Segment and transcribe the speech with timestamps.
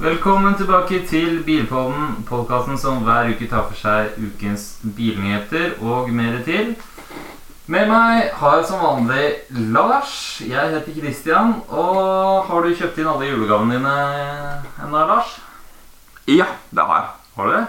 [0.00, 4.62] Velkommen tilbake til Bilpodden, podkasten som hver uke tar for seg ukens
[4.96, 6.70] bilnyheter og mer til.
[7.68, 9.26] Med meg har jeg som vanlig
[9.74, 10.14] Lars.
[10.40, 11.52] Jeg heter Christian.
[11.68, 13.94] Og har du kjøpt inn alle julegavene dine
[14.86, 15.36] ennå, Lars?
[16.24, 17.12] Ja, det har jeg.
[17.36, 17.64] Har du det?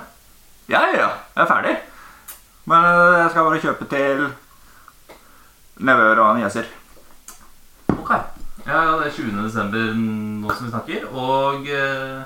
[0.72, 1.10] Ja, ja.
[1.36, 1.78] Jeg er ferdig.
[2.64, 4.28] Men øh, jeg skal bare kjøpe til
[5.84, 6.72] nevøer og nieser.
[8.62, 8.68] Ok.
[8.70, 9.40] Ja, det er 20.
[9.46, 12.22] desember nå som vi snakker, og eh,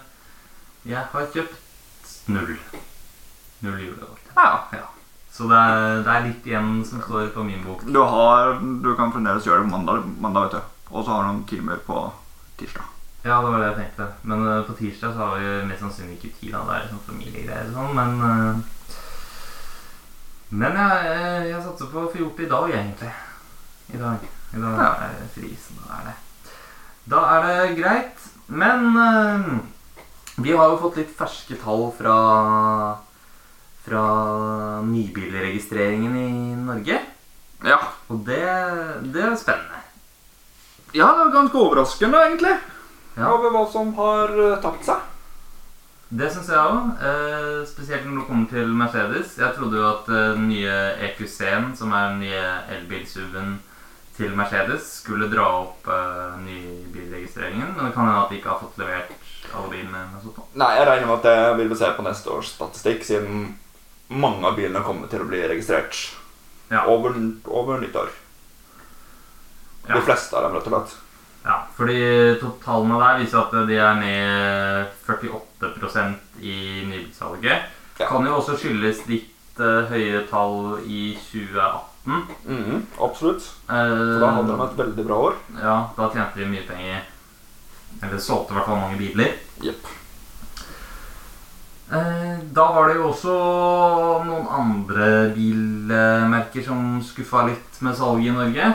[0.85, 2.52] jeg har kjøpt null.
[3.63, 4.17] Null julegave.
[4.35, 4.49] Ja.
[4.76, 4.84] Ja.
[5.31, 7.84] Så det er, det er litt igjen som står på min bok.
[7.88, 10.76] Du, har, du kan fremdeles gjøre det på mandag, mandag vet du.
[10.91, 12.03] Og så har du noen timer på
[12.59, 12.91] tirsdag.
[13.26, 14.07] Ja, det var det jeg tenkte.
[14.29, 16.52] Men uh, på tirsdag så har vi mest sannsynlig ikke tid.
[16.54, 16.62] da.
[16.70, 18.71] Det er sånn familiegreier og sånn, men uh,
[20.55, 23.13] Men jeg, jeg, jeg satser på å få gjort det i dag, egentlig.
[23.95, 24.27] I dag.
[24.55, 24.91] I dag Ja.
[25.07, 25.82] er det frisen.
[25.82, 26.15] Da er det
[27.09, 28.29] Da er det greit.
[28.48, 29.49] Men eh,
[30.43, 32.20] vi har jo fått litt ferske tall fra
[33.85, 36.99] fra nybilregistreringen i Norge.
[37.65, 37.79] Ja.
[38.09, 38.41] Og det,
[39.13, 39.81] det er spennende.
[40.93, 42.55] ja, det er ganske overraskende, egentlig.
[43.15, 43.29] Ja.
[43.29, 45.03] Over hva som har øh, tapt seg.
[46.09, 46.89] Det syns jeg òg.
[47.09, 49.37] Eh, spesielt når det kommer til Mercedes.
[49.37, 50.76] Jeg trodde jo at eh, den nye
[51.09, 52.43] EQC-en, som er den nye
[52.77, 53.55] elbil-SUV-en
[54.16, 57.74] til Mercedes, skulle dra opp uh, nybilregistreringen.
[57.76, 59.12] Men det kan hende at de ikke har fått levert
[59.54, 60.04] alle bilene.
[60.55, 63.48] Nei, jeg regner med at det vil vi se på neste års statistikk, siden
[64.07, 65.97] mange av bilene kommer til å bli registrert
[66.72, 66.85] Ja.
[66.90, 67.13] over,
[67.46, 68.09] over nyttår.
[69.88, 69.96] Ja.
[69.96, 71.02] De fleste av dem, rett og slett.
[71.46, 72.00] Ja, fordi
[72.63, 76.56] tallene der viser at de er ned 48% i
[76.90, 77.68] nybilsalget.
[78.00, 78.07] Ja.
[78.09, 81.91] Kan jo også skyldes litt uh, høye tall i 2018.
[82.05, 83.41] Mhm, absolutt.
[83.69, 85.35] Eh, For da hadde de et veldig bra år.
[85.61, 87.01] Ja, da tjente de mye penger.
[88.03, 89.33] Eller solgte i hvert fall mange biler.
[89.63, 89.88] Jepp.
[91.91, 93.33] Eh, Da var det jo også
[94.25, 98.69] noen andre bilmerker som skuffa litt med salget i Norge.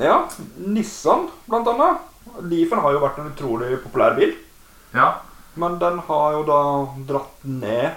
[0.00, 0.16] Ja,
[0.58, 2.00] Nissan blant annet.
[2.42, 4.34] Leafen har jo vært en utrolig populær bil.
[4.94, 5.12] Ja,
[5.56, 6.56] Men den har jo da
[7.06, 7.92] dratt ned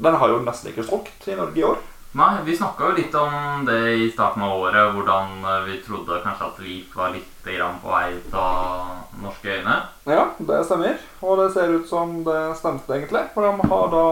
[0.00, 1.76] Den har jo nesten ikke solgt i Norge i år.
[2.16, 6.20] Nei, vi snakka jo litt om det i starten av året, hvordan eh, vi trodde
[6.24, 9.74] kanskje at Leaf var litt på vei ut av norske øyne.
[10.08, 10.96] Ja, det stemmer.
[11.24, 13.26] Og det ser ut som det stemte, egentlig.
[13.34, 14.04] For de har da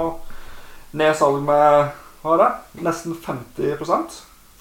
[0.96, 1.90] nedsalg med
[2.22, 2.82] hva er det?
[2.84, 3.76] nesten 50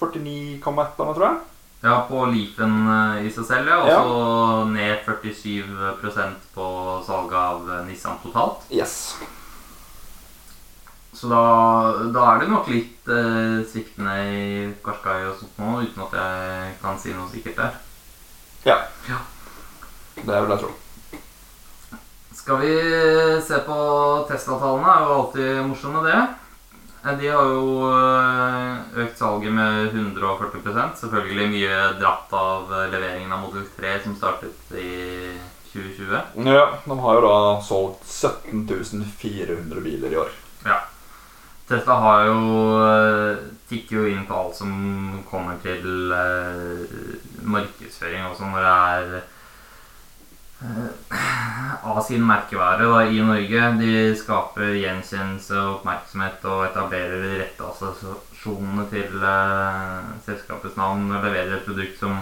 [0.00, 1.38] eller noe, tror jeg.
[1.86, 3.78] Ja, på Leafen eh, i seg selv, ja.
[3.80, 4.02] Og Ja.
[4.02, 6.68] så ned 47% på
[7.06, 8.64] salget av eh, Nissan totalt.
[8.72, 9.16] Yes.
[11.16, 11.42] Så da,
[12.12, 14.40] da er det nok litt eh, sviktende i
[14.84, 17.78] Qashqai og sånt nå, uten at jeg kan si noe sikkert der.
[18.66, 18.80] Ja.
[19.08, 19.22] Ja.
[20.16, 20.72] Det vil jeg tro.
[22.36, 22.74] Skal vi
[23.42, 23.76] se på
[24.28, 24.92] Tesla-tallene?
[24.92, 26.18] er jo alltid morsomme, det.
[27.06, 33.32] Eh, De har jo eh, økt salget med 140% Selvfølgelig mye dratt av eh, leveringen
[33.32, 35.36] av Model 3 som startet i
[35.72, 36.44] 2020.
[36.50, 38.66] Ja, De har jo da solgt 17
[39.20, 40.34] 400 biler i år.
[40.66, 40.80] Ja.
[41.66, 42.42] Tesla har jo
[42.78, 44.74] eh, tikker jo inn på alt som
[45.26, 46.84] kommer til eh,
[47.42, 49.16] markedsføring også når det er
[50.62, 53.72] eh, av sin merkevare da, i Norge.
[53.80, 59.18] De skaper gjenkjennelse og oppmerksomhet og etablerer de rette assosiasjonene til
[60.28, 62.20] selskapets navn og leverer et produkt som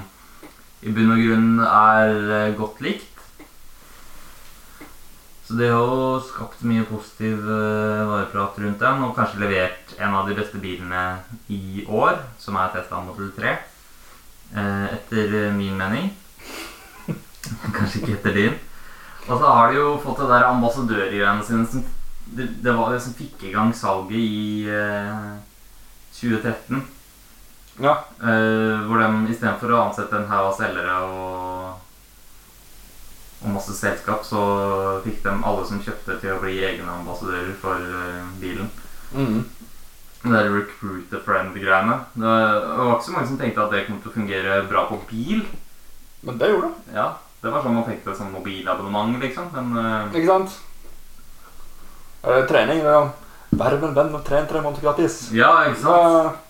[0.84, 3.13] i bunn og grunn er godt likt.
[5.44, 10.16] Så det har jo skapt mye positiv eh, vareprat rundt den, og kanskje levert en
[10.16, 11.02] av de beste bilene
[11.52, 13.52] i år, som er Tesla Model 3.
[14.56, 16.08] eh, Etter min mening.
[17.76, 18.56] kanskje ikke etter din.
[19.28, 21.84] Og så har de jo fått det der ambassadørgreiene sine som
[22.24, 25.34] det, det var det som fikk i gang salget i eh,
[26.16, 26.80] 2013.
[27.84, 27.98] Ja.
[28.22, 31.83] Eh, hvor de istedenfor å ansette en haug av selgere og,
[33.44, 34.40] og masse selskap, så
[35.04, 38.70] fikk de alle som kjøpte, til å bli egne ambassadører for eh, bilen.
[39.14, 39.42] Mm.
[40.24, 41.98] Det der recruit a friend-greiene.
[42.16, 44.96] Det var ikke så mange som tenkte at det kom til å fungere bra på
[45.10, 45.42] bil.
[46.24, 46.94] Men det gjorde det.
[46.96, 47.10] Ja,
[47.44, 49.50] Det var sånn man tenkte sånn mobilabonnement, liksom.
[49.52, 50.54] Men eh, Ikke sant?
[52.24, 52.80] Er det trening?
[52.80, 53.12] Det er
[53.54, 55.28] Verv en venn og tren tre måneder gratis.
[55.36, 56.40] ja, ikke sant?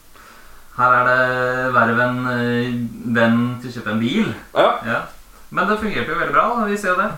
[0.75, 2.79] Her er det verv en eh,
[3.15, 4.31] venn til å kjøpe en bil.
[4.55, 4.71] ja.
[4.87, 5.03] Ja.
[5.55, 6.49] Men det fungerte jo veldig bra.
[6.59, 7.11] da, Vi ser jo det.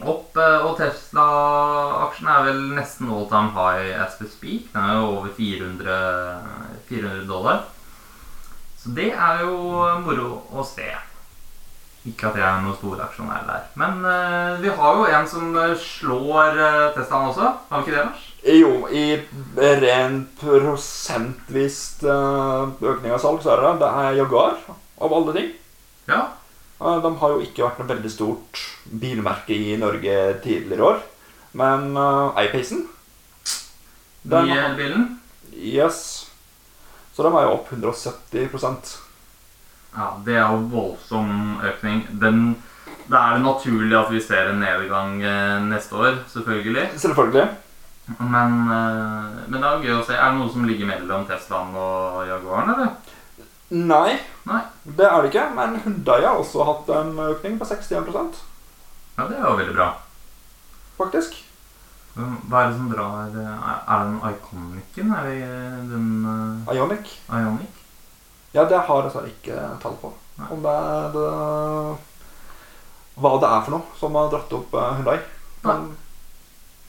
[0.00, 4.72] Opp, eh, og Tesla-aksjen er vel nesten all time high as we speak.
[4.72, 6.00] Den er jo over 400,
[6.88, 7.62] 400 dollar.
[8.80, 9.56] Så det er jo
[10.04, 10.88] moro å se.
[12.08, 13.64] Ikke at jeg er noen stor aksjonær der.
[13.80, 17.50] Men uh, vi har jo en som eh, slår uh, Teslaen også.
[17.68, 18.26] Har vi ikke det, Lars?
[18.40, 24.56] Jo, i ren prosentvis uh, økning av salg, så er det det er Jaguar,
[24.96, 25.50] av alle ting.
[26.08, 26.22] Ja.
[26.80, 28.60] De har jo ikke vært noe veldig stort
[29.02, 31.02] bilmerke i Norge tidligere år.
[31.52, 32.86] Men uh, iPacen
[34.22, 34.64] Den Nye bilen?
[34.70, 35.06] elbilen.
[35.52, 36.30] Yes.
[37.12, 38.92] Så de er jo opp 170%
[39.96, 42.04] Ja, det er jo voldsom økning.
[42.22, 42.54] Den,
[43.10, 46.84] det er naturlig at vi ser en nedgang eh, neste år, selvfølgelig.
[47.02, 47.48] Selvfølgelig.
[48.20, 50.14] Men, eh, men det er jo gøy å se.
[50.14, 53.09] Er det noe som ligger mellom Teslaen og Jaguaren, eller?
[53.70, 54.18] Nei,
[54.50, 54.62] Nei.
[54.84, 55.44] det er det ikke.
[55.54, 58.40] Men Hyundai har også hatt en økning på 61%
[59.18, 59.90] Ja, det er jo veldig bra.
[60.98, 61.36] faktisk.
[62.16, 65.12] Hva er det som drar eh, Er det den Iconicen?
[65.14, 67.12] Er det eh, den uh, Ionic.
[67.30, 67.78] Ionic?
[68.52, 70.10] Ja, det har jeg dessverre ikke tall på.
[70.40, 70.48] Nei.
[70.50, 71.26] Om det er det,
[73.20, 75.18] hva det er for noe som har dratt opp eh, Hyundai.
[75.62, 75.90] Men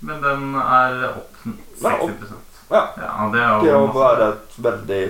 [0.02, 2.40] Men den er opp 60 Ja, opp.
[2.72, 3.30] Ja, Ja.
[3.36, 5.02] det er det jo å være et veldig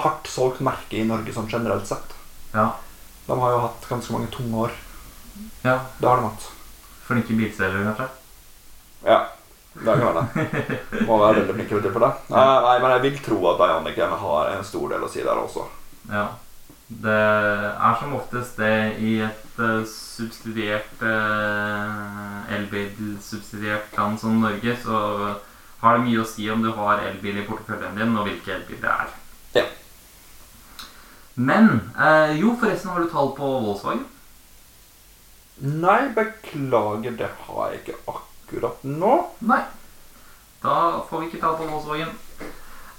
[0.00, 2.14] hardt solgt merke i Norge sånn generelt sett.
[2.54, 2.72] Ja.
[3.26, 4.74] De har jo hatt ganske mange tunge år.
[5.62, 5.78] ja.
[5.98, 6.50] Det har de hatt.
[7.04, 8.08] Flinke bilselgere, kanskje?
[9.04, 9.18] Ja,
[9.74, 10.46] det kan være det.
[11.08, 12.12] Må være veldig flinke til det.
[12.32, 15.40] Nei, nei, men jeg vil tro at Ionic har en stor del å si der
[15.40, 15.66] også.
[16.12, 16.28] Ja.
[16.84, 24.98] Det er som oftest det i et eh, subsidiert uh, elbil-subsidiert land som Norge, så
[25.80, 28.82] har det mye å si om du har elbil i porteføljen din, og hvilke elbil
[28.84, 29.14] det er.
[31.34, 34.04] Men eh, Jo, forresten, har du tall på Volkswagen?
[35.64, 39.14] Nei, beklager, det har jeg ikke akkurat nå.
[39.46, 39.62] Nei.
[40.64, 40.76] Da
[41.08, 42.14] får vi ikke tall på Volkswagen.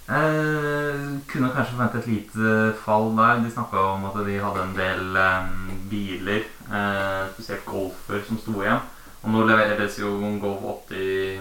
[0.06, 3.42] Eh, kunne kanskje forvente et lite fall der.
[3.44, 5.48] De snakka om at de hadde en del eh,
[5.90, 8.84] biler, eh, spesielt Golfer, som sto igjen.
[9.24, 10.12] Og nå leveres jo
[10.42, 10.62] Golf
[10.92, 11.40] 80 i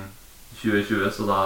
[0.63, 1.41] 2020, så da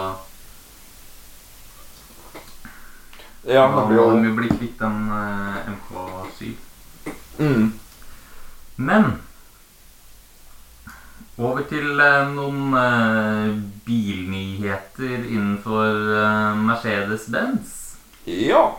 [3.45, 6.53] Ja, da blir jo blitt jo bli kvitt den uh, MK7.
[7.39, 7.69] mm.
[8.77, 9.13] Men
[11.39, 17.97] over til uh, noen uh, bilnyheter innenfor eh, Mercedes-Benz.
[18.25, 18.77] Ja.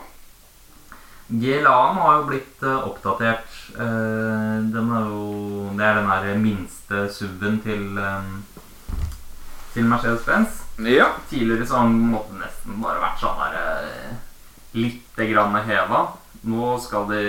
[1.27, 3.49] GLA-en har jo blitt eh, oppdatert.
[3.73, 8.29] Eh, den er jo, det er den der minste subben til, eh,
[9.73, 10.61] til Mercedes-Benz.
[10.85, 11.11] Ja.
[11.29, 14.18] Tidligere så har den nesten bare vært sånn der
[14.73, 16.07] grann heva.
[16.41, 17.23] Nå skal de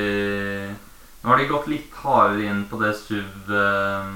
[1.20, 4.12] Nå har de gått litt hardere inn på det SUV eh,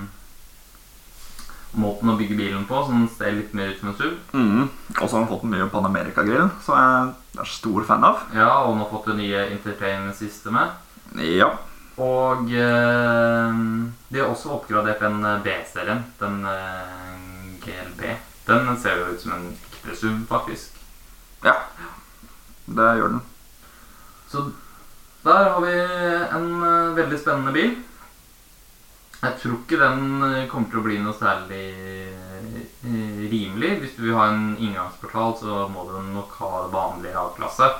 [1.74, 4.12] Måten å bygge bilen på, som ser litt mer ut som en SUV.
[4.32, 4.68] Mm.
[4.94, 8.20] Og så har han fått den nye Pan-America-grillen, som jeg er stor fan av.
[8.30, 10.76] Ja, og nå har fått det nye entertainment-systemet.
[11.34, 11.50] Ja.
[11.98, 13.58] Og eh,
[14.10, 18.06] de har også oppgradert den eh, B-serien, den eh, GLB.
[18.46, 20.78] Den ser jo ut som en ekte SUV, faktisk.
[21.42, 21.58] Ja.
[22.66, 23.24] Det gjør den.
[24.30, 24.44] Så
[25.24, 25.74] der har vi
[26.36, 27.74] en eh, veldig spennende bil.
[29.24, 31.64] Jeg tror ikke den eh, kommer til å bli noe særlig
[32.12, 33.70] eh, rimelig.
[33.80, 37.70] Hvis du vil ha en inngangsportal, så må du nok ha det vanlige A-klasse.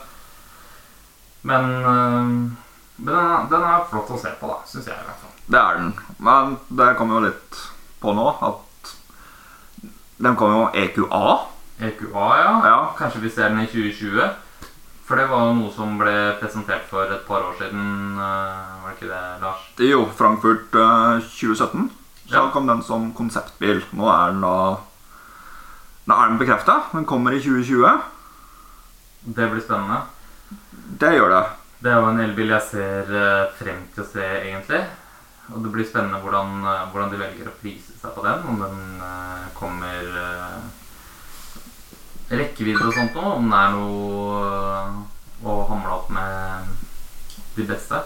[1.45, 2.31] Men, men
[2.97, 5.35] den, er, den er flott å se på, da, syns jeg i hvert fall.
[5.45, 5.91] Det er den.
[6.25, 7.61] Men det kommer jo litt
[8.01, 8.95] på nå at
[10.25, 11.27] Den kommer jo EQA.
[11.85, 12.53] EQA, ja.
[12.71, 12.81] Ja.
[12.97, 14.31] Kanskje vi ser den i 2020.
[15.05, 18.17] For det var noe som ble presentert for et par år siden.
[18.19, 19.67] eh, Var det ikke det, Lars?
[19.79, 21.91] Jo, Frankfurt eh, 2017.
[22.27, 22.51] Så Ja.
[22.51, 23.83] kom den som konseptbil.
[23.93, 24.79] Nå er den da
[26.07, 26.83] Nå er den bekrefta.
[26.93, 28.01] Den kommer i 2020.
[29.25, 30.03] Det blir spennende.
[31.01, 31.45] Det gjør det.
[31.83, 34.83] Det er jo en elbil jeg ser eh, frem til å se, egentlig.
[35.53, 38.45] Og det blir spennende hvordan, eh, hvordan de velger å prise seg på den.
[38.49, 40.59] Om den eh, kommer eh,
[42.31, 43.37] rekkevidde og sånt noe.
[43.39, 45.05] Om det er noe
[45.45, 46.69] å hamle opp med
[47.57, 48.01] de beste.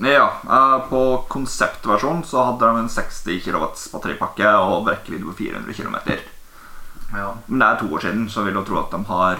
[0.00, 5.74] Ja, eh, På konseptversjonen så hadde de en 60 kW batteripakke og rekkevidde på 400
[5.76, 5.98] km.
[7.12, 7.34] Ja.
[7.46, 9.38] Men det er to år siden, så vil jeg tro at de har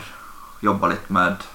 [0.63, 1.47] jobba litt med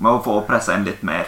[0.00, 1.26] Med å få pressa inn litt mer,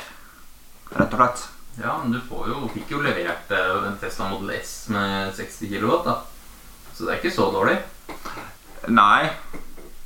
[0.96, 1.42] rett og slett.
[1.82, 5.68] ja, men du får jo, fikk jo levert eh, en Tesla Model S med 60
[5.68, 6.14] kW, da.
[6.94, 7.74] Så det er ikke så dårlig.
[8.88, 9.30] Nei,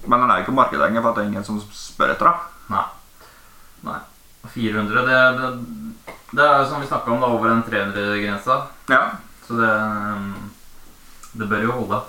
[0.06, 2.28] men den er ikke på markedet lenger, for at det er ingen som spør etter
[2.28, 2.34] det.
[2.74, 2.84] Nei.
[3.86, 4.00] Nei.
[4.52, 8.60] 400, det, det, det er som vi snakka om, da, over den 300-grensa.
[8.92, 9.00] Ja.
[9.46, 9.72] Så det,
[11.40, 12.02] det bør jo holde.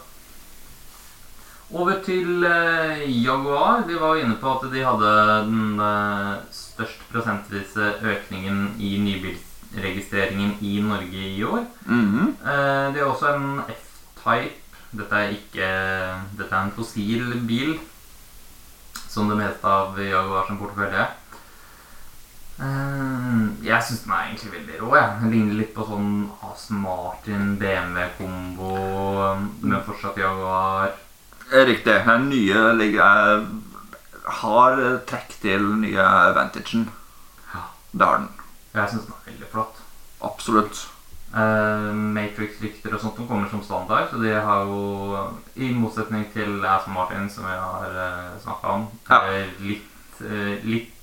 [1.68, 3.84] Over til eh, Jaguar.
[3.88, 5.10] Vi var jo inne på at de hadde
[5.50, 11.66] den eh, størst prosentvise økningen i nybilsregistreringen i Norge i år.
[11.86, 12.38] Mhm.
[12.40, 14.64] Eh, de har også en F-type.
[14.96, 15.70] Dette er ikke
[16.40, 17.78] Dette er en fossil bil,
[19.08, 21.08] som det meste av Jaguar som portefølje.
[22.58, 24.90] Eh, jeg syns den er egentlig veldig rå.
[24.96, 25.18] Jeg.
[25.22, 26.12] Den ligner litt på sånn
[26.48, 28.72] Aston Martin BMW-kombo,
[29.62, 30.96] men fortsatt Jaguar.
[31.52, 32.00] Riktig.
[32.08, 33.46] Den nye ligger,
[34.42, 36.90] har trekk til den nye Vantagen.
[37.54, 37.68] Ja.
[37.94, 38.30] Det har den.
[38.74, 39.84] Jeg syns den er veldig flott.
[40.28, 40.86] Absolutt.
[41.28, 45.26] Eh, Matrix-rykter og sånt de kommer som standard, så de har jo,
[45.60, 49.20] i motsetning til Aston Martin, som vi har uh, snakka om, Ja.
[49.28, 50.94] er litt, uh, litt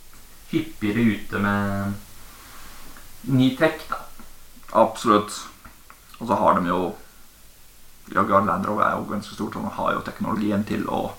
[0.50, 1.94] hyppigere ute med
[3.28, 4.00] ny tech, da.
[4.72, 5.42] Absolutt.
[6.20, 6.94] Og så har de jo
[8.14, 11.12] Jaguar Land Rover er jo ganske stort, og de har jo teknologien til å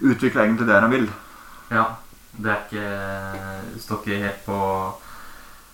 [0.00, 1.10] utvikle egentlig det de vil.
[1.70, 1.84] Ja.
[2.30, 4.58] Det er ikke Står ikke helt på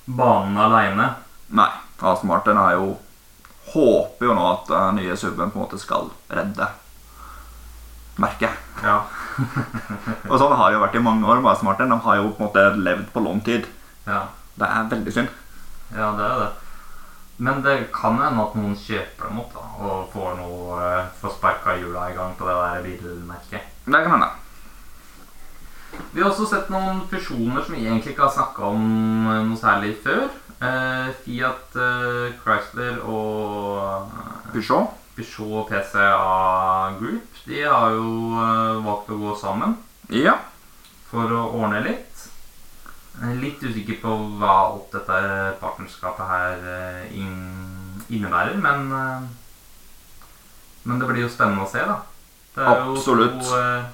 [0.06, 1.10] banen aleine.
[1.52, 1.85] Nei.
[2.00, 2.96] Aston Martin er jo
[3.66, 6.68] Håper jo nå at den nye Suben på en måte skal redde
[8.22, 8.54] merket.
[8.84, 9.00] Ja.
[10.30, 11.90] Og sånn har det jo vært i mange år med Aston Martin.
[11.90, 13.66] De har jo på en måte levd på lånt tid.
[14.06, 14.26] ja.
[14.56, 15.32] Det er veldig synd.
[15.92, 16.46] Ja, det er det.
[17.36, 21.34] Men det kan hende at noen kjøper dem opp da, og får, noe, eh, får
[21.34, 23.66] sparka hjula i gang på det der bilmerket.
[23.84, 24.30] Det kan hende.
[26.14, 28.86] Vi har også sett noen fusjoner som vi egentlig ikke har snakka om
[29.28, 30.24] eh, noe særlig før.
[30.56, 34.94] Eh, Fiat uh, Chrysler og eh, Peugeot.
[35.16, 38.32] Peugeot PCA Group de har jo
[38.84, 39.76] valgt å gå sammen
[40.12, 40.34] Ja.
[41.10, 42.24] for å ordne litt.
[43.16, 45.20] Jeg er litt usikker på hva alt dette
[45.60, 46.66] partnerskapet her
[47.16, 48.90] inn, innebærer, men
[50.86, 51.96] Men det blir jo spennende å se, da.
[52.56, 53.40] Absolutt.
[53.42, 53.84] to, uh,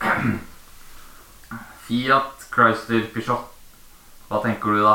[1.86, 3.50] Fiat, Chrysler, Peugeot.
[4.28, 4.94] Hva tenker du da?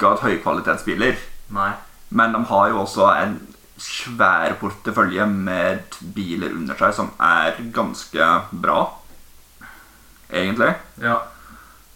[0.00, 1.18] Akkurat høykvalitetsbiler,
[1.52, 1.72] Nei.
[2.08, 3.34] men de har jo også en
[3.76, 8.28] svær portefølje med biler under seg som er ganske
[8.62, 8.78] bra,
[10.32, 10.70] egentlig.
[11.04, 11.18] Ja.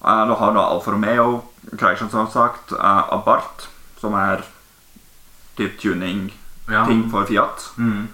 [0.05, 1.45] Eh, Du har da Alfa Romeo,
[1.79, 4.45] Chrysler som sagt, eh, Abarth, som er
[5.57, 6.31] typ tuning-ting
[6.69, 7.11] ja.
[7.11, 7.71] for Fiat.
[7.79, 8.09] Mm.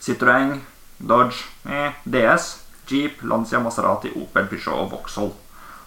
[0.00, 0.60] Citroën,
[0.98, 5.34] Dodge, eh, DS, Jeep, Lancia, Maserati, Opel, Peugeot og Vauxhall.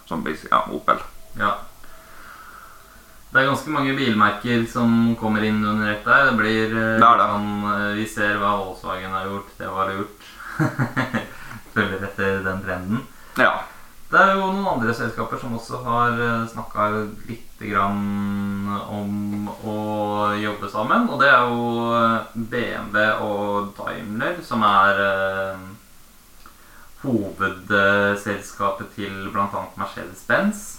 [0.06, 1.02] Som ja, Opel.
[1.36, 1.56] Ja.
[3.28, 6.30] Det er ganske mange bilmerker som kommer inn under ett der.
[6.30, 7.26] Det blir eh, Det det.
[7.32, 9.50] sånn eh, Vi ser hva Volkswagen har gjort.
[9.58, 10.28] Det var lurt.
[11.74, 13.02] Følger etter den trenden.
[13.36, 13.52] Ja.
[14.08, 16.14] Det er jo noen andre selskaper som også har
[16.48, 16.86] snakka
[17.28, 21.04] litt grann om å jobbe sammen.
[21.12, 25.68] Og det er jo eh, BMW og Daimler som er eh,
[27.04, 29.66] hovedselskapet til bl.a.
[29.76, 30.77] Mercedes-Benz.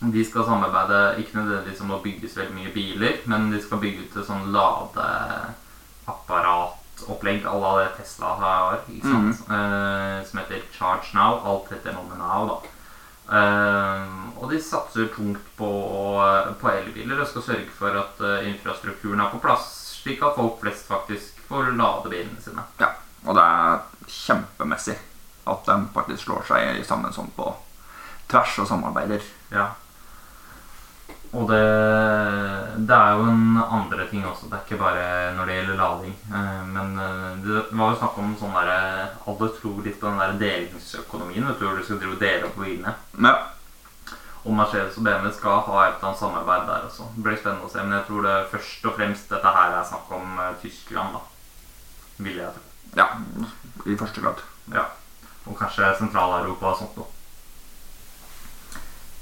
[0.00, 3.82] De skal samarbeide ikke nødvendigvis om å bygge så veldig mye biler, men de skal
[3.82, 9.36] bygge ut et sånn ladeapparatopplegg à la det Tesla har, ikke sant?
[9.44, 11.32] Eh, som heter Charge Now.
[11.44, 12.56] Alt heter noe med Now, da.
[13.30, 15.70] Uh, og de satser tungt på,
[16.58, 20.58] på elbiler og skal sørge for at uh, infrastrukturen er på plass, slik at folk
[20.64, 22.58] flest faktisk får lade bilene sine.
[22.82, 22.90] ja.
[23.28, 23.80] Og det er
[24.10, 24.96] kjempemessig
[25.50, 27.50] at de faktisk slår seg sammen sånn på
[28.30, 29.24] tvers og samarbeider.
[29.52, 29.66] Ja.
[31.30, 31.58] Og det,
[32.90, 34.48] det er jo en andre ting også.
[34.50, 35.04] Det er ikke bare
[35.36, 36.16] når det gjelder lading.
[36.34, 38.78] Eh, Men eh, det var jo snakk om sånn derre
[39.30, 41.46] Alle tror litt på den der delingsøkonomien.
[41.46, 42.94] Vet du hvor du skal drive og dele opp bilene.
[43.28, 43.34] Ja.
[44.40, 47.06] Og Mercedes og BMW skal ha et eller annet samarbeid der også.
[47.14, 47.84] Det blir spennende å se.
[47.84, 51.22] Men jeg tror det først og fremst dette her er snakk om eh, Tyskland, da.
[52.26, 52.66] Vil jeg tro.
[52.98, 53.06] ja.
[53.86, 54.42] I første grad.
[54.74, 54.88] Ja.
[55.46, 57.06] Og kanskje Sentral-Europa og sånt noe.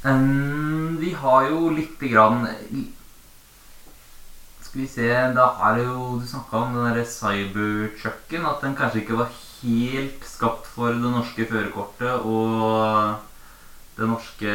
[0.09, 2.47] Em, vi har jo lite grann
[4.63, 8.47] Skal vi se Da er det jo Du snakka om den derre cybertrucken.
[8.47, 13.17] At den kanskje ikke var helt skapt for det norske førerkortet og
[13.99, 14.53] det norske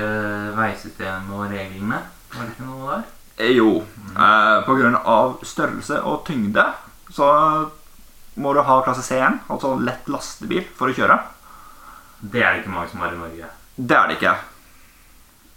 [0.56, 1.98] veisystemet og reglene.
[2.32, 3.02] Var det ikke noe der?
[3.38, 3.84] Eh, Jo.
[4.16, 6.64] Eh, på grunn av størrelse og tyngde
[7.12, 7.28] så
[8.40, 11.20] må du ha klasse C1, altså lett lastebil, for å kjøre.
[12.22, 13.50] Det er det ikke mange som har i Norge.
[13.76, 14.34] Det er det ikke.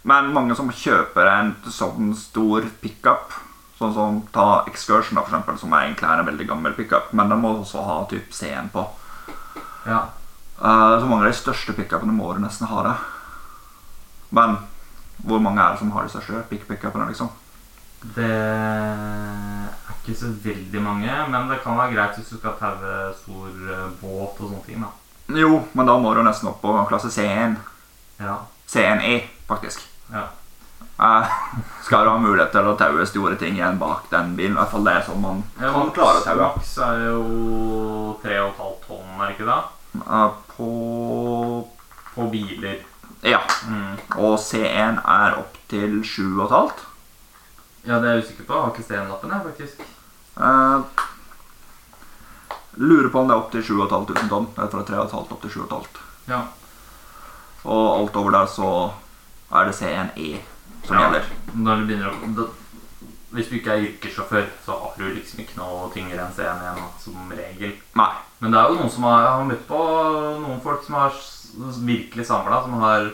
[0.07, 3.33] Men mange som kjøper en sånn stor pickup,
[3.75, 7.27] sånn som ta Excursion, da, for eksempel, som egentlig er en veldig gammel pickup, men
[7.33, 8.85] den må også ha typ C1 på.
[9.87, 10.05] Ja.
[10.61, 12.93] Eh, så mange av de største pickupene må du nesten ha det.
[14.37, 14.55] Men
[15.27, 17.29] hvor mange er det som har de største pick-pickupene, liksom?
[18.15, 23.11] Det er ikke så veldig mange, men det kan være greit hvis du skal taue
[23.19, 24.87] stor eh, båt og sånne ting.
[24.87, 24.93] da.
[25.35, 27.59] Jo, men da må du nesten opp på klasse C1.
[28.23, 28.39] Ja.
[28.71, 29.19] C1E,
[29.51, 29.83] faktisk.
[30.11, 30.25] Ja.
[31.83, 34.55] Skal du ha mulighet til å taue store ting igjen bak den bilen?
[34.55, 36.47] I hvert fall det er sånn man kan klare å taue.
[36.55, 37.19] Max er jo
[38.23, 39.61] 3,5 tonn, er det ikke det?
[40.55, 40.69] På
[42.15, 42.81] På biler.
[43.21, 43.43] Ja.
[43.69, 43.93] Mm.
[44.17, 46.71] Og C1 er opp til 7,5.
[47.87, 48.53] Ja, det er jeg usikker på.
[48.53, 49.75] Jeg har ikke CN-lappen, jeg, faktisk.
[50.37, 50.79] Eh,
[52.77, 54.49] lurer på om det er opp til 7500 tonn.
[54.55, 56.01] Det er fra 3,5 opp til 7,5.
[56.27, 56.41] Ja.
[57.67, 58.71] Og alt over der så
[59.51, 60.39] er det C1E
[60.85, 61.01] som Ja.
[61.09, 61.23] gjelder.
[61.55, 62.47] Når du begynner å da,
[63.33, 67.29] Hvis du ikke er yrkessjåfør, så har du liksom ikke noe tyngre enn C1E som
[67.35, 67.73] regel.
[67.93, 68.11] Nei.
[68.39, 69.79] Men det er jo noen som har, jeg har møtt på
[70.47, 71.11] noen folk som har
[71.83, 73.11] virkelig samla, som har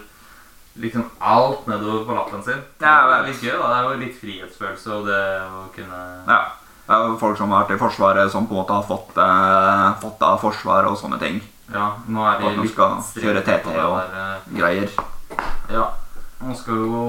[0.79, 2.61] liksom alt nedover på lappen sin.
[2.79, 3.67] Det er litt gøy, da.
[3.67, 6.43] Det er jo litt frihetsfølelse og det å kunne Ja.
[6.85, 9.17] Det er jo folk som har vært i Forsvaret, som på en måte har fått,
[9.17, 11.41] eh, fått av Forsvaret og sånne ting.
[11.73, 14.89] Ja, nå er At vi man litt skal kjøre TT og- der, og Greier.
[15.71, 15.89] Ja.
[16.43, 17.03] Man skal jo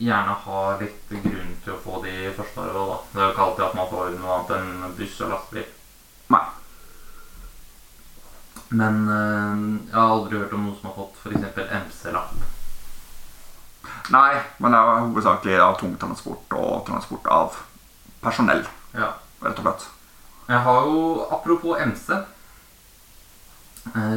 [0.00, 2.96] gjerne ha litt grunn til å få de i Forsvaret òg, da.
[3.12, 5.68] Det er jo ikke alltid at man får noe annet enn buss og lastebil.
[6.30, 6.44] Nei.
[8.80, 9.54] Men eh,
[9.90, 11.44] jeg har aldri hørt om noen som har fått f.eks.
[11.82, 12.30] MC-lapp.
[14.14, 17.48] Nei, men det er hovedsakelig av tungtransport og transport av
[18.22, 19.08] personell, Ja.
[19.42, 19.82] rett og slett.
[20.50, 20.98] Jeg har jo,
[21.30, 22.18] apropos MC eh,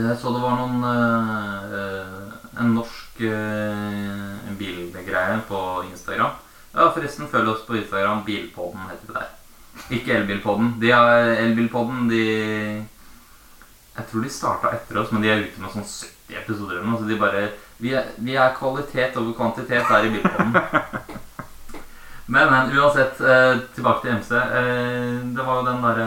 [0.01, 2.23] Jeg så det var noen eh,
[2.63, 5.59] En norsk eh, bilgreie på
[5.91, 6.31] Instagram.
[6.73, 8.23] Ja, forresten, følg oss på Instagram.
[8.25, 9.29] Bilpodden heter det der.
[9.93, 10.73] Ikke Elbilpodden.
[10.81, 12.23] De har Elbilpodden, de
[13.93, 16.87] Jeg tror de starta etter oss, men de er ute med sånn 70 episoder eller
[16.89, 17.01] noe.
[17.01, 17.43] Så de bare
[17.77, 20.57] Vi er, vi er kvalitet over kvantitet der i Bilpodden.
[22.25, 24.31] Men, men uansett, eh, tilbake til MC.
[24.31, 26.05] Eh, det var jo den derre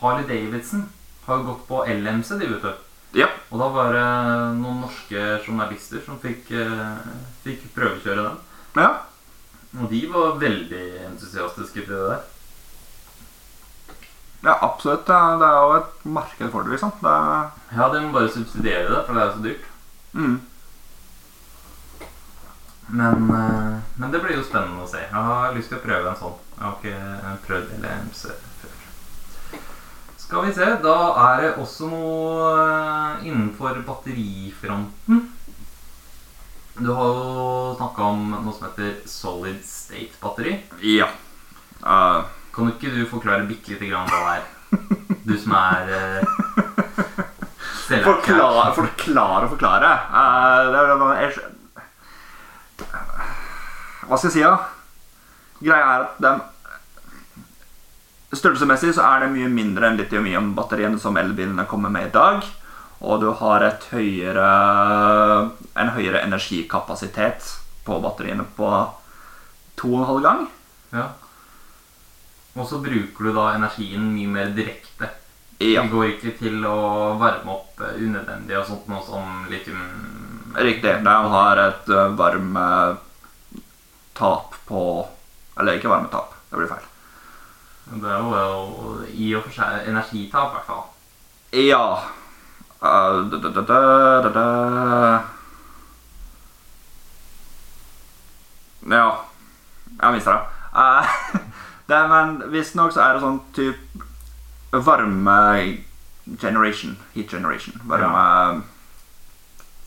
[0.00, 0.88] Harley Davidson
[1.26, 2.89] har jo gått på LMC, de, vet du.
[3.16, 3.26] Ja.
[3.50, 4.08] Og da var det
[4.60, 6.98] noen norske journalister som fikk, eh,
[7.44, 8.36] fikk prøvekjøre den.
[8.78, 8.90] Ja.
[9.80, 12.20] Og de var veldig entusiastiske til det der.
[14.42, 15.06] ja, absolutt.
[15.06, 16.92] Det er, det jo et marked for det, liksom.
[17.00, 19.66] Det er, Ja, de må bare subsidiere det, for det er jo så dyrt.
[20.12, 20.40] mm.
[22.92, 24.98] Men, eh, men det blir jo spennende å se.
[24.98, 26.38] Jeg har lyst til å prøve en sånn.
[26.56, 28.32] Jeg har ikke prøvd LMC.
[30.30, 30.66] Skal vi se.
[30.78, 35.24] Da er det også noe eh, innenfor batterifronten.
[36.78, 40.52] Du har jo snakka om noe som heter solid state batteri.
[40.86, 41.08] Ja.
[41.82, 42.22] Uh,
[42.54, 44.44] Kan ikke du forklare bitte lite grann hva det er?
[45.26, 46.22] Du som er uh,
[47.90, 49.90] forklare, forklare og forklare.
[50.14, 50.78] Eh, det
[51.26, 51.42] er,
[54.06, 54.54] hva skal jeg si, da?
[55.58, 56.38] Greia er at den
[58.30, 62.44] Størrelsesmessig så er det mye mindre enn litium-ion-batteriene som elbilene kommer med i dag.
[63.00, 64.48] Og du har høyere,
[65.74, 67.48] en høyere energikapasitet
[67.86, 68.68] på batteriene på
[69.80, 70.40] to og en halv gang.
[70.92, 71.06] Ja.
[72.58, 75.08] Og så bruker du da energien mye mer direkte.
[75.60, 79.82] Ja, Det går ikke til å varme opp eh, unødvendig og sånt noe som litium
[80.56, 80.94] riktig.
[81.04, 82.96] De har et eh, varmetap
[84.70, 84.82] på
[85.60, 86.89] Eller ikke varmetap, det blir feil.
[87.90, 90.88] Det er jo i og for seg energitap, i hvert fall.
[91.66, 91.84] Ja
[92.80, 95.22] Uh, da, da, da, da, da, da.
[98.88, 99.08] Ja
[100.02, 100.40] Jeg mista det.
[100.72, 101.04] Uh,
[101.90, 102.08] det.
[102.08, 105.36] Men visstnok så er det sånn type varme
[106.40, 106.96] generation.
[107.12, 107.76] Heat generation.
[107.84, 108.62] Varme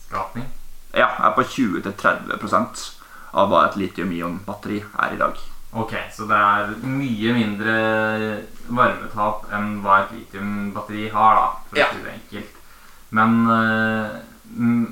[0.06, 0.46] Skapning.
[0.94, 2.86] Ja, er på 20-30
[3.34, 5.40] av hva et litium-ion-batteri er i dag.
[5.74, 7.72] Ok, så det er mye mindre
[8.70, 11.88] varmetap enn hva et litiumbatteri har, da, for Ja.
[11.88, 12.60] å si det enkelt.
[13.10, 13.34] Men
[14.54, 14.84] mm,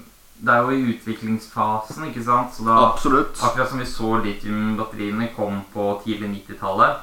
[0.42, 2.54] det er jo i utviklingsfasen, ikke sant?
[2.56, 3.38] Så da, Absolutt.
[3.42, 6.98] akkurat som vi så litiumbatteriene kom på tidlig 90-tallet,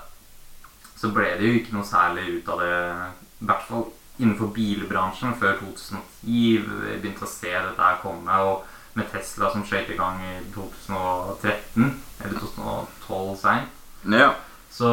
[0.99, 2.73] så ble det jo ikke noe særlig ut av det,
[3.39, 3.85] i hvert fall
[4.19, 8.65] innenfor bilbransjen, før 2010 vi begynte å se dette komme, og
[8.99, 11.89] med Tesla som skjøt i gang i 2013,
[12.23, 13.69] eller 2012 seint.
[14.19, 14.29] Ja.
[14.71, 14.89] Så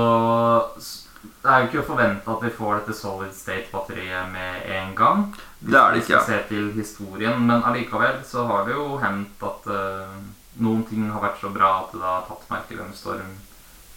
[1.42, 5.24] det er jo ikke å forvente at vi får dette solid state-batteriet med en gang.
[5.60, 6.26] Hvis Det er det vi skal ikke.
[6.26, 10.16] se til historien, Men allikevel så har det jo hendt at uh,
[10.62, 13.36] noen ting har vært så bra at det har tatt markedet med storm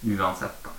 [0.06, 0.64] uansett.
[0.64, 0.70] da.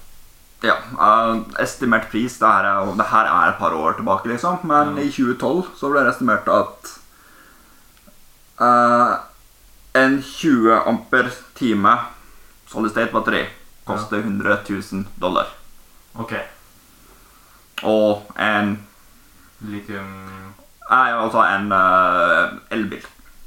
[0.62, 4.58] Ja, Uh, Estimert pris det her, er, det her er et par år tilbake, liksom.
[4.64, 5.02] Men Ja.
[5.02, 6.98] i 2012 så ble det estimert at
[8.60, 9.14] eh,
[10.00, 11.96] en 20 amper time
[12.70, 13.44] solid state batteri
[13.84, 15.46] koster 100 000 dollar.
[16.14, 16.32] Ok.
[17.82, 18.76] Og en
[19.60, 20.10] Litium
[20.90, 23.04] Nei, altså en uh, elbil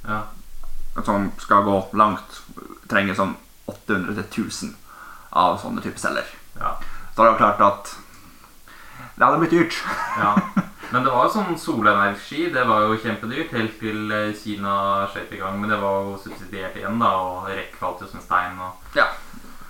[0.08, 0.22] Ja.
[1.04, 2.42] som skal gå langt.
[2.90, 3.34] Trenger sånn
[3.68, 4.76] 800 til 1000
[5.34, 6.26] av sånne type celler.
[6.60, 6.76] ja.
[7.16, 7.92] Så det er klart at
[9.16, 9.76] det hadde blitt dyrt.
[10.18, 10.32] Ja.
[10.94, 12.52] Men det var jo sånn solenergi.
[12.54, 14.76] Det var jo kjempedyrt helt til eh, Kina
[15.10, 15.58] skjøt i gang.
[15.58, 18.62] Men det var jo subsidiert igjen, da, og REC falt jo som en stein.
[18.62, 18.94] Og...
[19.00, 19.08] Ja.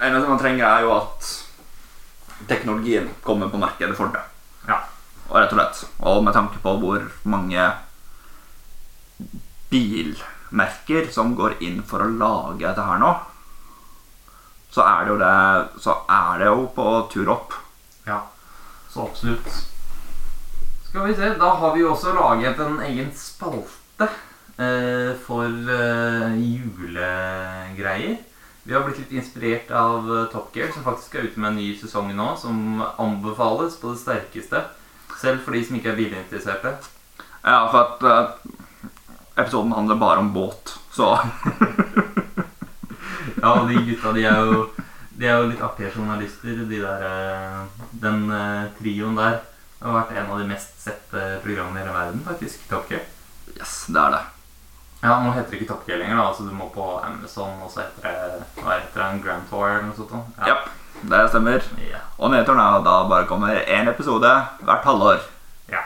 [0.03, 1.29] Eneste man trenger, er jo at
[2.51, 4.25] teknologien kommer på markedet for det.
[4.67, 4.81] Ja.
[5.29, 5.81] Og rett og slett.
[6.03, 7.71] Og med tanke på hvor mange
[9.71, 13.15] bilmerker som går inn for å lage dette her nå,
[14.75, 15.35] så er det jo det
[15.85, 17.61] Så er det jo på tur opp.
[18.09, 18.25] Ja,
[18.91, 19.69] så absolutt.
[20.93, 24.05] Skal vi se, da har vi jo også laget en egen spalte
[24.61, 28.19] eh, for eh, julegreier.
[28.61, 31.57] Vi har blitt litt inspirert av eh, Top Gear, som faktisk er ute med en
[31.57, 34.61] ny sesong nå, som anbefales på det sterkeste.
[35.17, 36.75] Selv for de som ikke er bilinteresserte.
[37.41, 38.53] Ja, for at eh,
[39.41, 41.15] episoden handler bare om båt, så
[43.41, 44.61] Ja, og de gutta, de er jo,
[45.17, 49.41] de er jo litt artige journalister, de der eh, Den eh, trioen der.
[49.83, 52.61] Det har vært en av de mest sette programmene i hele verden, faktisk.
[52.69, 53.01] Top Gear.
[53.57, 54.21] Yes, det er det.
[55.03, 56.27] Ja, nå heter det ikke Top Gear lenger, da.
[56.29, 59.07] Altså, du må på Amazon, og så heter det Hva heter det?
[59.09, 60.13] En Grand Tour eller noe sånt?
[60.13, 60.47] da?
[60.47, 60.55] Ja,
[61.11, 61.67] det stemmer.
[61.83, 62.05] Yeah.
[62.15, 64.31] Og nedturen er at da bare kommer én episode
[64.63, 65.19] hvert halvår.
[65.73, 65.83] ja.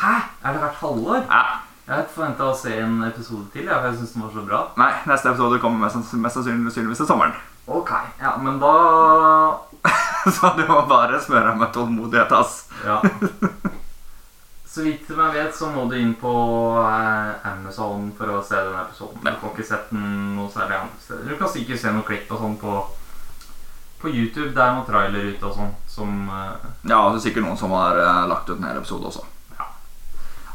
[0.00, 0.14] Hæ?
[0.40, 1.20] Er det hvert halvår?
[1.28, 1.44] Ja.
[1.90, 4.46] Jeg hadde forventa å se en episode til, ja, for jeg synes den var så
[4.48, 4.58] bra.
[4.80, 7.36] Nei, neste episode kommer mest, mest sannsynligvis til sommeren.
[7.68, 7.90] Ok,
[8.22, 8.72] ja, men da
[10.36, 12.64] Så du må bare smøre med tålmodighet, ass.
[12.86, 13.00] Ja.
[14.70, 16.30] Så vidt jeg vet, så må du inn på
[16.78, 19.24] eh, Amazon for å se den episoden.
[19.26, 21.24] Du får ikke sett den noe særlig andre steder.
[21.26, 22.76] Du kan sikkert se noen klipp og sånn på,
[23.98, 24.52] på YouTube.
[24.54, 27.74] Det er noen trailer ute og sånn som eh, Ja, det er sikkert noen som
[27.74, 29.26] har eh, lagt ut en hel episode også.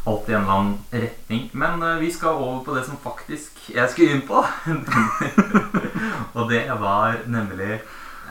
[0.05, 1.49] alt i en eller annen retning.
[1.51, 4.45] Men uh, vi skal over på det som faktisk jeg skulle inn på.
[6.37, 7.81] og det var nemlig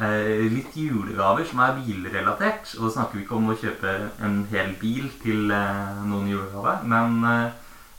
[0.00, 2.74] litt julegaver som er bilrelatert.
[2.78, 3.92] Og da snakker vi ikke om å kjøpe
[4.24, 7.52] en hel bil til eh, noen julegave, men eh,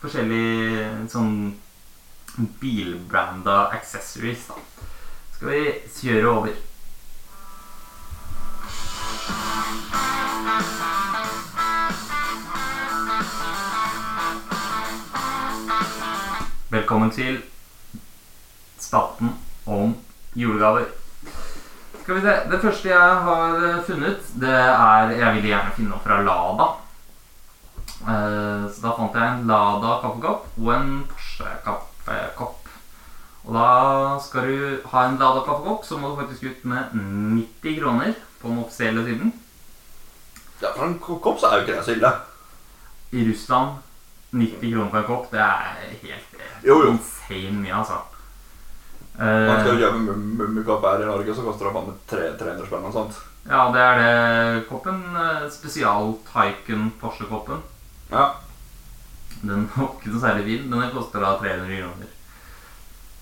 [0.03, 1.35] forskjellige sånn
[2.59, 4.47] bilbranda accessories.
[4.49, 4.59] da.
[5.35, 5.63] Skal vi
[6.01, 6.55] kjøre over.
[16.75, 17.39] Velkommen til
[18.83, 19.31] spalten
[19.65, 19.95] om
[20.35, 21.04] julegaver.
[22.05, 22.33] Skal vi se.
[22.51, 26.67] Det første jeg har eh, funnet, det er Jeg ville gjerne finne noe fra Lada.
[28.05, 32.61] Eh, Så da fant jeg en Lada kaffekopp og en Porsche kaffekopp.
[33.45, 33.65] Og da
[34.25, 38.49] skal du ha en Lada kaffekopp, så må du faktisk ut med 90 kroner på
[38.53, 39.33] den offisielle siden.
[40.61, 42.13] Ja, for en kopp så er jo ikke det så ille.
[43.17, 43.81] I Russland
[44.35, 46.93] 90 kroner for en kopp, det er helt Jo, jo.
[46.95, 47.97] insane mye, altså.
[49.17, 52.33] Man skal Eh, jo kjøpe mummikopp her i Norge, så koster det faen meg tre-
[52.39, 53.15] 300 spenn og sånt.
[53.47, 54.97] ja, det er det koppen.
[55.15, 57.61] eh, Spesial Tycoon Porsche-koppen.
[58.11, 58.25] Ja.
[59.43, 60.69] Den var ikke noe særlig fin.
[60.71, 62.11] Den koster da 300 kroner.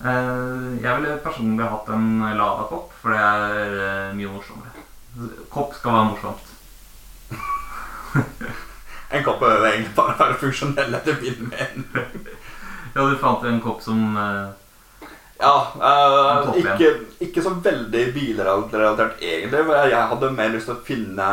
[0.04, 4.82] Eh, Jeg ville personlig hatt en Lada-kopp, for det er eh, mye morsommere.
[5.50, 6.50] Kopp skal være morsomt.
[9.14, 11.86] En kopp er egentlig bare være funksjonell etter min mening.
[12.94, 14.50] Ja, du fant en kopp som eh,
[15.44, 16.74] Ja, igjen.
[16.74, 16.90] ikke,
[17.28, 19.64] ikke så veldig bilrelatert egentlig.
[19.68, 21.28] For jeg hadde mer lyst til å finne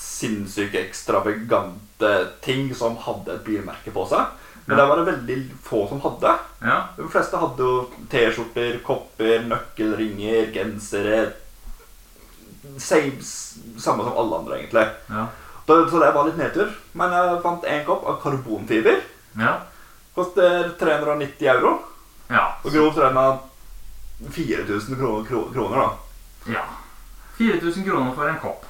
[0.00, 2.12] sinnssyke, ekstravagante
[2.44, 4.26] ting som hadde et bilmerke på seg.
[4.66, 4.82] Men Ja.
[4.84, 6.38] det var det veldig få som hadde.
[6.62, 6.78] Ja.
[6.96, 11.32] De fleste hadde jo T-skjorter, kopper, nøkkelringer, gensere
[12.76, 13.16] Same,
[13.80, 14.86] samme som alle andre, egentlig.
[15.08, 15.26] Ja.
[15.66, 16.68] Så det var litt nedtur.
[16.92, 19.00] Men jeg fant en kopp av karbonfiber.
[19.38, 19.54] Ja.
[20.14, 21.72] Koster 390 euro.
[22.30, 22.44] Ja.
[22.62, 23.38] Og grovt regna
[24.30, 25.88] 4000 kroner, kro kroner, da.
[26.52, 26.64] Ja.
[27.38, 28.64] 4000 kroner for en kopp.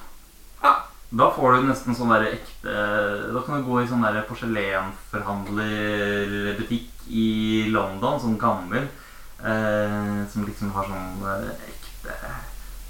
[0.63, 0.73] Ja.
[1.11, 2.73] Da får du nesten sånn der ekte
[3.33, 7.29] Da kan du gå i sånn der porselenforhandlerbutikk i
[7.73, 8.85] London, sånn gammel,
[9.43, 12.13] eh, som liksom har sånn eh, ekte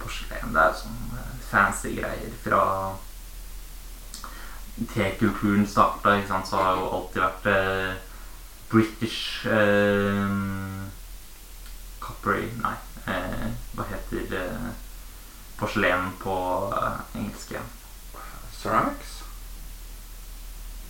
[0.02, 0.54] porselen.
[0.54, 2.62] Det er sånn eh, fancy greier fra
[4.94, 7.92] T-kulturen starta, ikke sant, så har jo alltid vært eh,
[8.72, 10.28] British eh,
[12.22, 12.76] Coppery Nei,
[13.10, 14.70] eh, hva heter eh,
[15.58, 16.36] porselen på
[16.70, 17.72] eh, engelsk igjen?
[18.54, 19.16] Ceramics?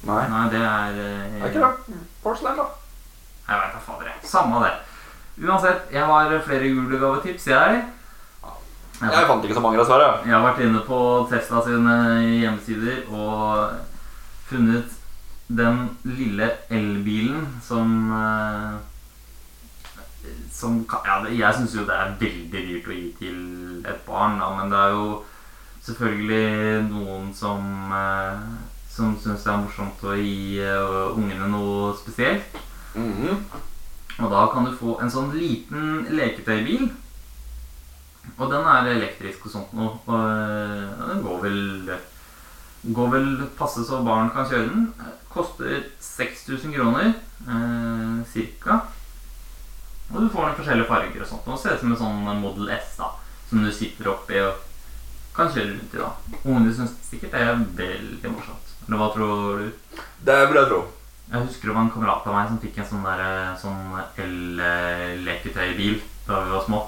[0.09, 0.25] Nei.
[0.27, 2.67] Nei, det er eh, Er ikke det porselen, da?
[3.47, 4.27] Jeg veit da fader, jeg.
[4.27, 4.73] Samme det.
[5.41, 7.81] Uansett, jeg har flere julegavetips, jeg.
[9.01, 10.11] Jeg fant ikke så mange, dessverre.
[10.27, 10.99] Jeg har vært inne på
[11.31, 11.95] Tesla sine
[12.41, 13.79] hjemmesider og
[14.51, 14.99] funnet
[15.51, 18.79] den lille elbilen som eh,
[20.51, 23.39] Som ja, Jeg syns jo det er veldig dyrt å gi til
[23.87, 25.05] et barn, da, men det er jo
[25.81, 28.43] selvfølgelig noen som eh,
[28.91, 32.57] som syns det er morsomt å gi uh, ungene noe spesielt.
[32.93, 33.37] Mhm.
[34.21, 36.89] Og da kan du få en sånn liten leketøybil.
[38.35, 39.95] Og den er elektrisk og sånt noe.
[40.05, 41.61] Og øh, den går vel
[42.81, 44.85] Går vel passe så barn kan kjøre den.
[45.29, 48.79] Koster 6000 kroner eh, cirka.
[50.11, 51.47] Og du får noen forskjellige farger og sånt.
[51.47, 53.13] Og ser ut som en sånn Model S da
[53.51, 54.59] som du sitter oppi og
[55.35, 55.99] kan kjøre rundt i.
[55.99, 56.09] da
[56.45, 58.73] Ungene syns sikkert det er veldig morsomt.
[58.87, 59.99] Eller hva tror du?
[60.27, 60.81] Det vil jeg tro.
[61.31, 63.21] Jeg husker det var en kamerat av meg som fikk en sånn, der,
[63.59, 63.83] sånn
[64.23, 66.81] el-leketøybil da vi var små.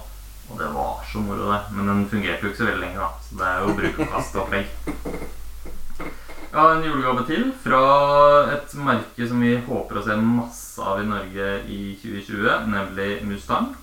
[0.52, 1.62] Og det var så moro, det.
[1.76, 3.24] Men den fungerte jo ikke så veldig lenge, da.
[3.24, 4.68] Så det er jo bruk og kast-opplegg.
[6.54, 7.80] Har en julegave til fra
[8.54, 13.74] et merke som vi håper å se masse av i Norge i 2020, nemlig Mustang.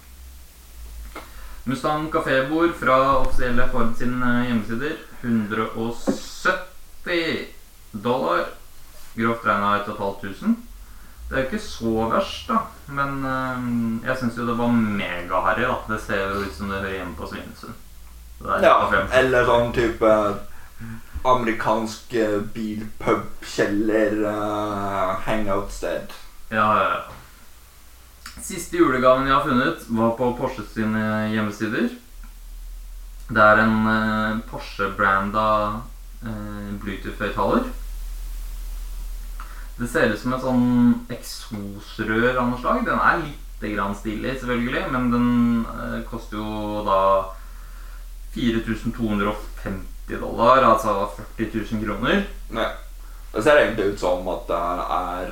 [1.67, 4.95] Mustang kafébord fra offisielle Ford sine hjemmesider.
[5.21, 7.49] 170
[7.91, 8.45] dollar.
[9.17, 10.55] Grovt regna 1500.
[11.27, 12.59] Det er jo ikke så verst, da.
[12.87, 15.65] Men øhm, jeg syns jo det var megaharry.
[15.67, 15.75] da.
[15.91, 17.75] Det ser jo ut som det hører hjemme på Svinesund.
[18.63, 18.79] Ja,
[19.19, 20.07] eller sånn type
[21.25, 25.17] amerikansk eh, bilpub, kjeller, eh.
[26.51, 27.01] Ja, ja, ja.
[28.41, 31.03] Siste julegaven jeg har funnet, var på Porsche sine
[31.35, 31.91] hjemmesider.
[33.31, 35.45] Det er en uh, Porsche-branda
[36.25, 37.69] eh, Bluetooth-høyttaler.
[39.79, 40.67] Det ser ut som et sånn
[41.15, 42.83] eksosrør av noe slag.
[42.89, 45.31] Den er litt grann stilig, selvfølgelig, men den
[45.69, 47.01] eh, koster jo da
[48.35, 49.79] 4250
[50.19, 52.25] dollar, altså 40 000 kroner.
[52.51, 52.69] Nei.
[53.33, 54.57] Det ser egentlig ut som at det
[54.97, 55.27] er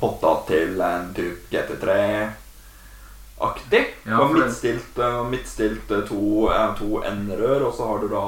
[0.00, 3.84] potta til en type GT3-aktig.
[4.06, 8.26] Ja, og midtstilt, eh, midtstilt eh, to, eh, to N-rør, og så har du da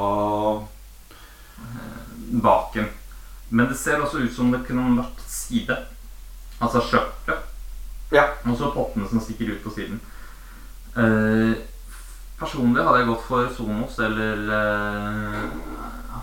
[2.42, 2.86] baken.
[3.48, 5.76] Men det ser også ut som det kunne vært side.
[6.60, 7.38] Altså skjørtet.
[8.14, 8.28] Ja.
[8.46, 10.00] Og så pottene som stikker ut på siden.
[10.96, 11.54] Eh,
[12.38, 15.40] personlig hadde jeg gått for Sonos eller eh,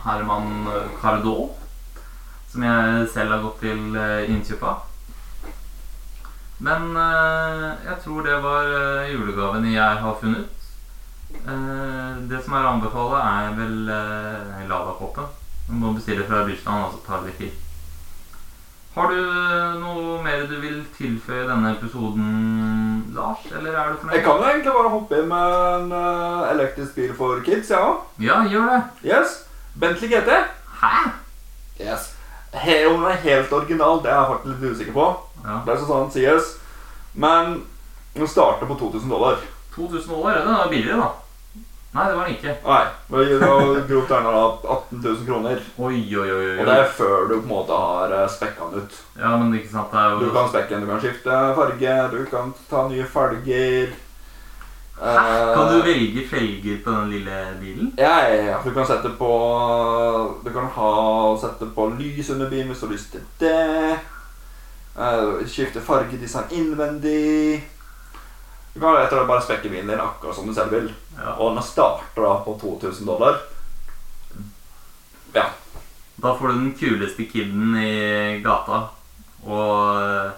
[0.05, 0.69] Herman
[1.01, 1.57] Cardot.
[2.51, 4.87] Som jeg selv har gått til eh, innkjøp av.
[6.61, 10.67] Men eh, jeg tror det var eh, julegaven jeg har funnet.
[11.31, 15.31] Eh, det som er å anbefale, er vel eh, Lavakoppen.
[15.69, 17.60] Du må bestille fra Russland, og så tar det litt tid.
[18.95, 19.19] Har du
[19.79, 23.45] noe mer du vil tilføye denne episoden, Lars?
[23.55, 24.15] Eller er du fornøyd?
[24.17, 27.79] Jeg kan jo egentlig bare hoppe inn med en eh, elektrisk bil for kids, jeg
[27.79, 27.93] ja.
[28.25, 28.81] Ja, gjør det.
[29.13, 29.37] Yes.
[29.79, 30.31] Bentley GT.
[30.81, 30.91] Hæ?
[31.79, 32.09] Yes.
[32.53, 35.07] He- Om den er helt original, det er jeg faktisk litt usikker på.
[35.45, 35.61] Ja.
[35.65, 36.51] Det er så sant sies.
[37.15, 37.61] Men
[38.17, 39.39] den starter på 2000 dollar.
[39.75, 41.09] 2000 dollar, den er billigere, da.
[41.91, 42.53] Nei, det var den ikke.
[42.63, 44.43] Nei, det var jo grovt regna da
[44.75, 45.57] 18 000 kroner.
[45.77, 46.45] Oi, oi, oi.
[46.45, 46.59] oi.
[46.61, 48.95] Og det er før du på en måte har eh, spekka den ut.
[49.17, 52.21] Ja, men ikke sant, det er Du kan spekke den, du kan skifte farge, du
[52.31, 53.91] kan ta nye felger.
[55.01, 55.11] Hæ?
[55.17, 57.91] Eh, Kan du velge felger på den lille bilen?
[57.97, 58.57] Ja, ja, ja.
[58.63, 59.31] Du kan sette på
[60.45, 60.91] Du kan ha,
[61.41, 63.99] sette på lys under bilen hvis du har lyst til det.
[64.95, 67.63] Eh, skifte fargedesign innvendig.
[68.73, 70.87] Du kan rett og slett bare spekke bilen din akkurat som du selv vil.
[71.17, 71.35] Ja.
[71.37, 73.41] Og den starter da på 2000 dollar.
[75.35, 75.45] Ja.
[76.21, 78.87] Da får du den kuleste kiden i gata.
[79.43, 80.31] Og eh,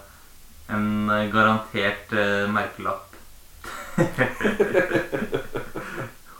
[0.73, 3.09] en garantert eh, merkelapp.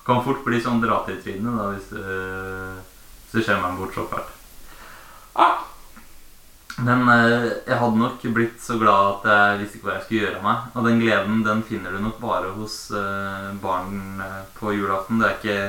[0.03, 1.87] kan fort bli sånn dra til trynet da, hvis
[3.33, 4.33] hvis du skjemmer den bort så fælt.
[5.33, 5.62] Ah,
[6.83, 10.23] Men eh, jeg hadde nok blitt så glad at jeg visste ikke hva jeg skulle
[10.25, 10.65] gjøre av meg.
[10.73, 15.21] Og den gleden den finner du nok bare hos eh, barn eh, på julaften.
[15.21, 15.59] Det er ikke,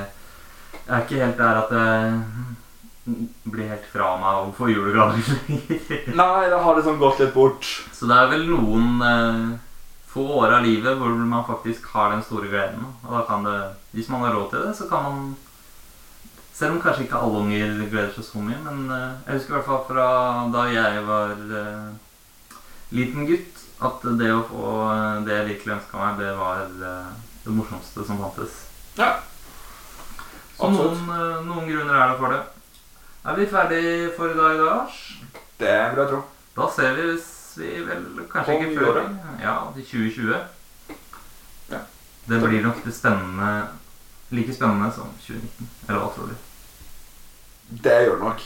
[0.80, 5.20] jeg er ikke helt der at jeg blir helt fra meg å få julegaver.
[6.20, 7.68] nei, det har liksom gått litt bort.
[7.92, 9.58] så det er vel noen
[10.14, 12.86] få år av livet hvor man faktisk har den store gleden.
[13.04, 13.58] Og da kan det,
[13.96, 15.34] hvis man har råd til det, så kan man
[16.54, 19.56] Selv om kanskje ikke alle unger gleder seg så mye, men eh, jeg husker i
[19.56, 20.06] hvert fall fra
[20.54, 22.20] da jeg var eh,
[22.94, 27.56] liten gutt, at det å få eh, det jeg virkelig ønska meg, det var det
[27.58, 28.60] morsomste som fantes.
[29.00, 29.10] Ja.
[30.54, 31.02] Så Absolutt.
[31.08, 32.42] noen, noen grunner er det for det.
[33.24, 35.02] Er vi ferdig for i dag, Lars?
[35.58, 36.22] Det vil jeg tro.
[36.54, 39.00] Da ser vi hvis vi vel kanskje På ikke før.
[39.42, 40.36] Ja, til 2020.
[41.72, 41.80] Ja.
[42.28, 43.50] Det blir nok det spennende
[44.30, 45.68] like spennende som 2019?
[45.88, 46.34] Eller hva tror du?
[47.84, 48.40] Det gjør det nok.